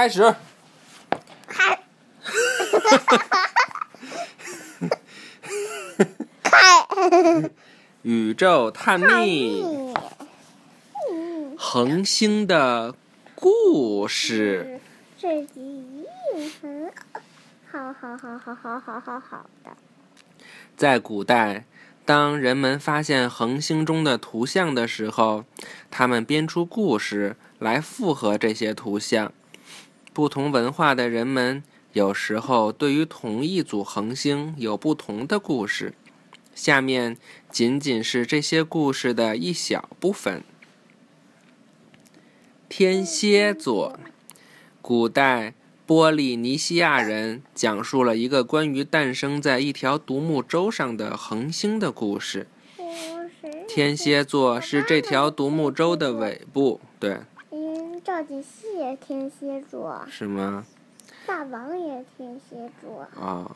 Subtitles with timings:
[0.00, 0.34] 开始。
[1.46, 1.78] 开。
[6.42, 7.50] 开。
[8.00, 9.62] 宇宙探秘，
[11.12, 12.94] 嗯，恒星的
[13.34, 14.80] 故事。
[15.18, 16.90] 这集一定很
[17.70, 19.70] 好，好，好，好，好，好，好，好的。
[20.78, 21.66] 在古代，
[22.06, 25.44] 当人们发现恒星中的图像的时候，
[25.90, 29.30] 他们编出故事来附合这些图像。
[30.20, 31.62] 不同文化的人们
[31.94, 35.94] 有时候对于同一组恒星有不同的故事。
[36.54, 37.16] 下面
[37.50, 40.44] 仅仅是这些故事的一小部分。
[42.68, 43.98] 天蝎座，
[44.82, 45.54] 古代
[45.86, 52.46] 波利尼西亚人讲述了一个关于诞生在一条独木舟上的恒星的故事。
[53.66, 57.20] 天蝎座是这条独木舟的尾部，对。
[58.10, 60.04] 嗯，赵锦熙也天蝎座。
[60.10, 60.66] 是吗？
[61.26, 63.06] 大王也天蝎座。
[63.14, 63.48] 哦。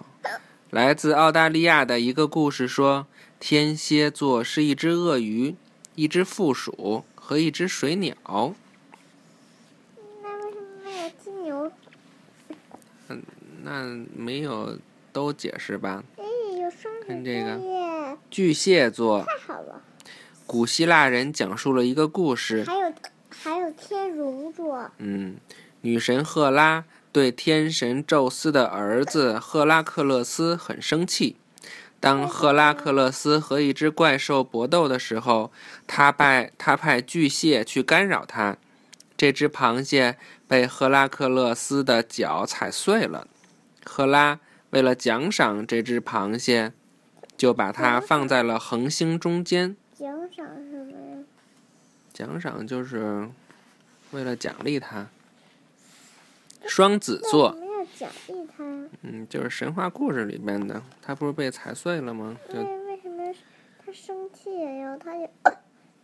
[0.70, 3.06] 来自澳大利亚的一个故事说，
[3.40, 5.56] 天蝎座是一只鳄鱼、
[5.96, 8.14] 一只负鼠和一只水鸟。
[10.22, 11.72] 那为什么没有金牛？
[13.08, 13.22] 嗯，
[13.62, 13.84] 那
[14.16, 14.78] 没有
[15.12, 16.04] 都解释吧。
[16.16, 16.24] 哎，
[16.60, 18.16] 有双看这个！
[18.30, 19.24] 巨蟹座。
[19.24, 19.82] 太好了。
[20.46, 22.62] 古希腊人讲述了一个故事。
[22.64, 22.92] 还有
[23.30, 24.03] 还有天
[24.98, 25.36] 嗯，
[25.82, 26.84] 女神赫拉。
[27.12, 31.36] 对天神宙斯的儿子赫拉克勒斯很生气。
[32.00, 35.52] 当赫拉克勒斯和一只怪兽搏斗的时候，
[35.86, 38.56] 他派他派巨蟹去干扰他。
[39.16, 43.28] 这只螃蟹被赫拉克勒斯的脚踩碎了。
[43.84, 46.72] 赫拉为了奖赏这只螃蟹，
[47.36, 49.76] 就把它放在了恒星中间。
[49.96, 51.22] 奖赏什么呀？
[52.12, 53.30] 奖赏就是
[54.14, 55.08] 为了奖励他。
[56.66, 57.54] 双子座，
[59.02, 62.34] 嗯，就是神话故事里面的，他不是被踩碎了吗？
[62.54, 63.34] 为为什么
[63.84, 65.28] 他生气，然后他就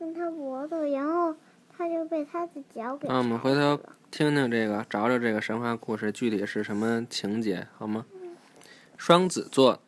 [0.00, 1.34] 用他脖子，然后
[1.74, 3.08] 他就被他的脚给。
[3.08, 8.04] 那我们回头听听这个，找找这个神话故事具体是什么情节，好吗？
[8.98, 9.80] 双子座，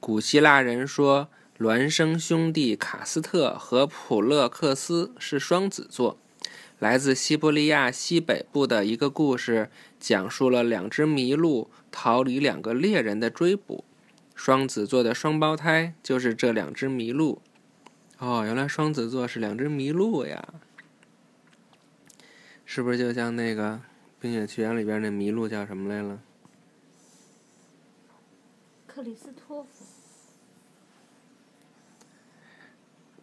[0.00, 6.16] 古希腊人说，孪生兄弟卡斯特和普勒克斯是双子座。
[6.78, 13.84] 来自西伯利亚西北部的一个故事，讲述了两只麋鹿逃离两个猎人的追捕。
[14.34, 17.42] 双子座的双胞胎就是这两只麋鹿。
[18.18, 20.54] 哦，原来双子座是两只麋鹿呀！
[22.64, 23.74] 是不是就像那个
[24.20, 26.20] 《冰雪奇缘》里边那麋鹿叫什么来了？
[28.86, 29.68] 克里斯托弗。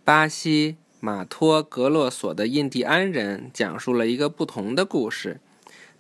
[0.04, 0.76] 巴西。
[1.00, 5.40] 马托格洛索的印第安人讲述了一个不同的故事。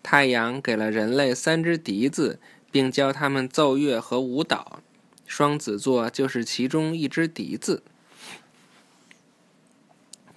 [0.01, 2.39] 太阳给了人类三只笛子，
[2.71, 4.81] 并教他们奏乐和舞蹈。
[5.25, 7.83] 双子座就是其中一只笛子。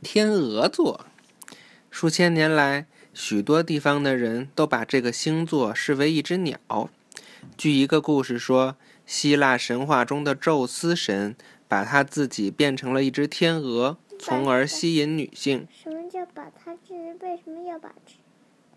[0.02, 1.06] 天鹅座，
[1.90, 6.90] 数千年来，许多地方的人都把这个星座视为一只鸟。
[7.56, 11.36] 据一个故事说，希腊神话中的宙斯神
[11.66, 13.98] 把他自己变成了一只天鹅。
[14.19, 15.67] 从而吸引女性。
[15.71, 16.95] 什么叫把他自己？
[17.21, 17.95] 为什么要把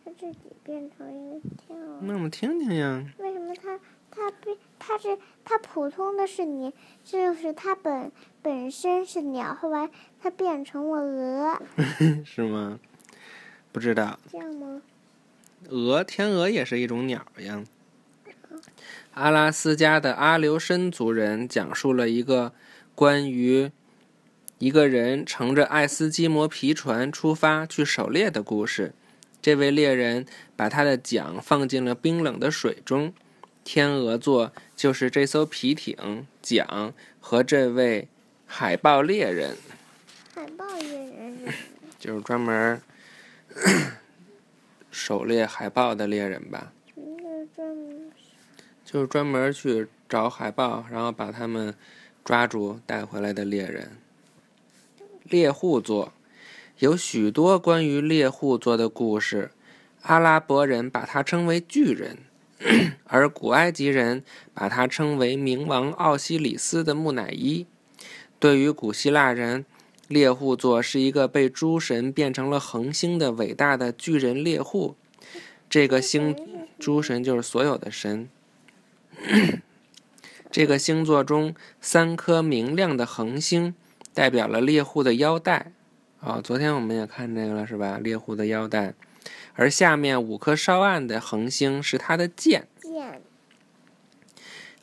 [0.04, 2.00] 他自己变成一个天鹅？
[2.02, 3.04] 那我们听听呀。
[3.18, 3.80] 为什么他
[4.10, 11.62] 他变他是他普通的是你，就是他本本身是鸟，后来他变成了鹅。
[12.26, 12.80] 是吗？
[13.72, 14.20] 不知道。
[14.32, 14.82] 这样吗？
[15.70, 17.64] 鹅，天鹅也是一种鸟呀。
[19.14, 22.54] 阿拉斯加的阿留申族人讲述了一个
[22.96, 23.72] 关于。
[24.62, 28.94] 一个人乘着爱斯基摩皮船出发去狩猎的故事。
[29.42, 30.24] 这位猎人
[30.56, 33.12] 把他的桨放进了冰冷的水中。
[33.64, 38.08] 天鹅座就是这艘皮艇、桨和这位
[38.46, 39.58] 海豹猎人。
[40.36, 41.54] 海豹猎人
[41.98, 42.80] 就是专门
[44.92, 46.72] 狩猎海豹的猎人吧？
[48.86, 51.74] 就是专门去找海豹，然后把他们
[52.24, 53.98] 抓住带回来的猎人。
[55.32, 56.12] 猎户座
[56.80, 59.52] 有许多关于猎户座的故事。
[60.02, 62.18] 阿拉伯人把它称为巨人，
[63.06, 67.66] 而古埃及人把它称为冥王奥西里斯的木乃伊。
[68.40, 69.64] 对于古希腊人，
[70.10, 74.98] 猎户座是一个被诸神变成了恒星的伟大的巨人猎户。
[75.70, 76.36] 这个星
[76.78, 78.28] 诸神就是所有的神。
[80.52, 83.74] 这个星座中三颗明亮的恒星。
[84.14, 85.72] 代表了猎户的腰带，
[86.20, 88.00] 啊，昨天我们也看这个了，是吧？
[88.02, 88.94] 猎户的腰带，
[89.54, 92.68] 而下面五颗稍暗的恒星是它的箭。
[92.82, 93.22] 箭。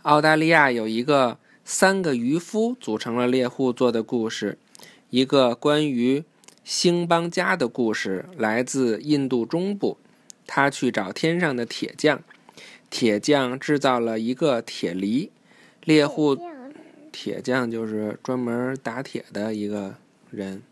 [0.02, 4.58] 澳大利亚有一个三个渔夫组成了猎户座的故事，
[5.10, 6.24] 一个关于
[6.64, 9.98] 星邦家的故事来自印度中部。
[10.46, 12.22] 他去找天上的铁匠，
[12.88, 15.30] 铁匠制造了一个铁犁。
[15.84, 16.36] 猎户
[17.20, 19.96] 铁匠就是专门打铁的一个
[20.30, 20.62] 人。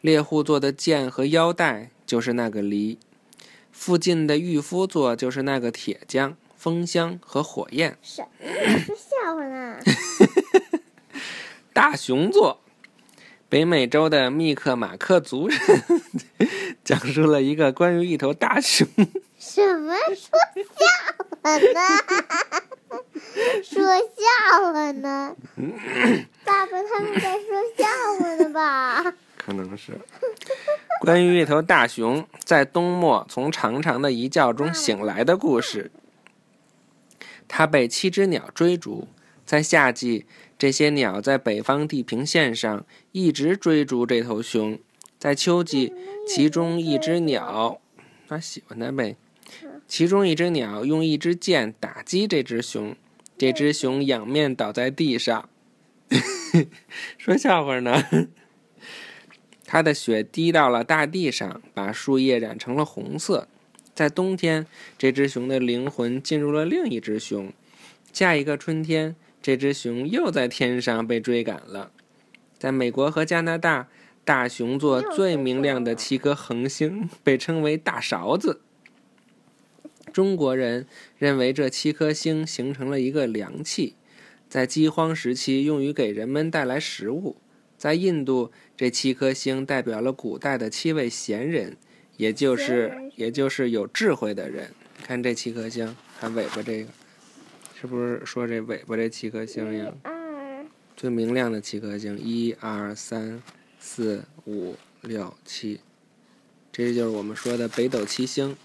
[0.00, 2.96] 猎户座的剑和腰带就是那个犁，
[3.70, 6.38] 附近的御夫座就是那个铁匠。
[6.56, 7.98] 风箱和火焰。
[8.00, 8.26] 笑
[9.34, 9.78] 话呢。
[11.74, 12.62] 大熊座，
[13.50, 15.58] 北美洲的密克马克族人
[16.82, 18.88] 讲述了一个关于一头大熊。
[19.38, 20.86] 什么说笑
[21.42, 22.64] 话呢？
[23.62, 25.36] 说笑话呢？
[26.44, 27.86] 爸爸他们在说笑
[28.20, 29.14] 话呢吧？
[29.36, 29.98] 可能是。
[31.00, 35.90] 关于一头大熊在冬末从长长的一觉中醒来的故事。
[37.46, 39.08] 它被七只鸟追逐，
[39.44, 40.26] 在夏季，
[40.58, 44.78] 这些鸟在北方地平线上一直追逐这头熊。
[45.18, 45.92] 在秋季，
[46.26, 47.80] 其中一只鸟，
[48.26, 49.16] 它喜欢它呗。
[49.86, 52.96] 其中一只鸟用一支箭打击这只熊，
[53.36, 55.48] 这只熊仰面倒在地上。
[57.18, 58.04] 说笑话呢？
[59.66, 63.48] 它的血滴到了大地上，把树叶染成了红色。
[63.94, 64.66] 在冬天，
[64.96, 67.52] 这只熊的灵魂进入了另一只熊。
[68.12, 71.90] 下一个春天，这只熊又在天上被追赶了。
[72.58, 73.88] 在美国和加拿大，
[74.24, 78.60] 大熊座最明亮的七颗恒星被称为“大勺子”。
[80.14, 80.86] 中国人
[81.18, 83.96] 认为这七颗星形成了一个良器，
[84.48, 87.34] 在饥荒时期用于给人们带来食物。
[87.76, 91.76] 在印度，这七颗星代表了古代的七位贤人。
[92.16, 94.70] 也就是，也就是有智慧的人。
[95.02, 96.90] 看这七颗星，它尾巴这个，
[97.80, 99.92] 是不是说这尾巴这七颗星呀？
[100.96, 103.42] 最明亮的七颗星，一二三
[103.80, 105.80] 四五六七，
[106.70, 108.56] 这就是我们说的北斗七星。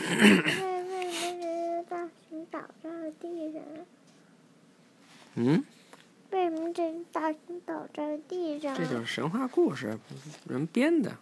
[0.00, 3.62] 为为什么这大熊倒在了地上？
[5.34, 5.64] 嗯？
[6.30, 8.74] 为什么这大熊倒在了地上？
[8.76, 9.98] 这就是神话故事，
[10.48, 11.16] 人编的。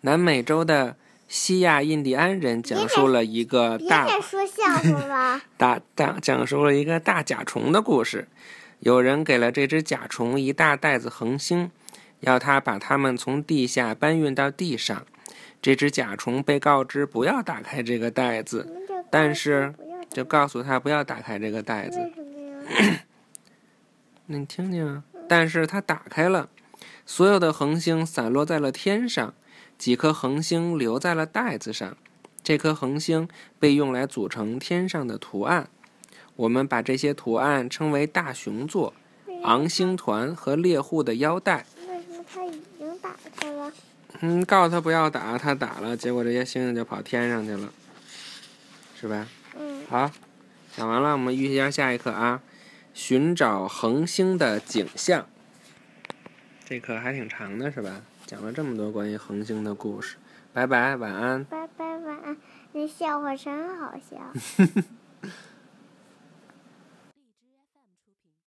[0.00, 0.96] 南美洲的
[1.28, 5.42] 西亚印第安人讲述了一个大说笑话吧。
[5.56, 8.28] 大大讲述了一个大甲虫的故事。
[8.80, 11.70] 有人给了这只甲虫一大袋子恒星，
[12.20, 15.06] 要它把它们从地下搬运到地上。
[15.66, 18.72] 这只甲虫被告知不要打开这个袋子，
[19.10, 19.74] 但是
[20.08, 21.98] 就告诉他不要打开这个袋子。
[24.26, 25.02] 那 你听听啊！
[25.28, 26.48] 但是它打开了，
[27.04, 29.34] 所有的恒星散落在了天上。
[29.76, 31.96] 几颗恒星留在了袋子上，
[32.44, 33.28] 这颗恒星
[33.58, 35.68] 被用来组成天上的图案。
[36.36, 38.94] 我们把这些图案称为大熊座、
[39.42, 41.66] 昂星团和猎户的腰带。
[41.88, 43.72] 为什么它已经打开了？
[44.20, 47.72] 嗯，告诉他不要打，他打了，结果这些星星就跑天上去了，
[49.00, 49.26] 是吧？
[49.58, 49.82] 嗯。
[49.88, 50.10] 好，
[50.76, 52.42] 讲完了，我们预习一下下一课啊。
[52.94, 55.26] 寻找恒星的景象。
[56.64, 58.02] 这课还挺长的，是吧？
[58.24, 60.16] 讲了这么多关于恒星的故事，
[60.52, 61.44] 拜拜，晚安。
[61.44, 62.36] 拜拜，晚安。
[62.72, 64.16] 那笑话真好笑。